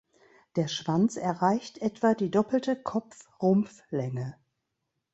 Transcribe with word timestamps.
Der 0.55 0.67
Schwanz 0.67 1.15
erreicht 1.15 1.77
etwa 1.77 2.15
die 2.15 2.31
doppelte 2.31 2.75
Kopf-Rumpf 2.75 3.83
Länge. 3.91 4.35